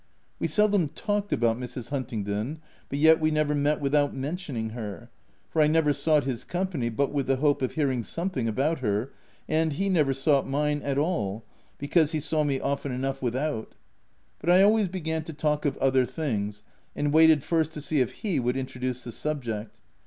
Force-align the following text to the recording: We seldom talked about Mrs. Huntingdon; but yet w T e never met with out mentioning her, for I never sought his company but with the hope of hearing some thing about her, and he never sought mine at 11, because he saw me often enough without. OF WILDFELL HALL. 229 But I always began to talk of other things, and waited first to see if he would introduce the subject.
We 0.39 0.47
seldom 0.47 0.89
talked 0.89 1.31
about 1.31 1.59
Mrs. 1.59 1.89
Huntingdon; 1.91 2.59
but 2.89 2.97
yet 2.97 3.17
w 3.17 3.29
T 3.29 3.31
e 3.31 3.35
never 3.35 3.53
met 3.53 3.79
with 3.79 3.93
out 3.93 4.15
mentioning 4.15 4.71
her, 4.71 5.11
for 5.47 5.61
I 5.61 5.67
never 5.67 5.93
sought 5.93 6.23
his 6.23 6.43
company 6.43 6.89
but 6.89 7.11
with 7.11 7.27
the 7.27 7.35
hope 7.35 7.61
of 7.61 7.73
hearing 7.73 8.01
some 8.01 8.31
thing 8.31 8.47
about 8.47 8.79
her, 8.79 9.11
and 9.47 9.73
he 9.73 9.89
never 9.89 10.11
sought 10.11 10.49
mine 10.49 10.81
at 10.81 10.97
11, 10.97 11.43
because 11.77 12.13
he 12.13 12.19
saw 12.19 12.43
me 12.43 12.59
often 12.59 12.91
enough 12.91 13.21
without. 13.21 13.43
OF 13.43 13.53
WILDFELL 13.53 13.73
HALL. 13.75 14.41
229 14.41 14.41
But 14.41 14.49
I 14.49 14.63
always 14.63 14.87
began 14.87 15.23
to 15.23 15.39
talk 15.39 15.65
of 15.65 15.77
other 15.77 16.07
things, 16.07 16.63
and 16.95 17.13
waited 17.13 17.43
first 17.43 17.71
to 17.73 17.79
see 17.79 17.99
if 17.99 18.11
he 18.23 18.39
would 18.39 18.57
introduce 18.57 19.03
the 19.03 19.11
subject. 19.11 19.81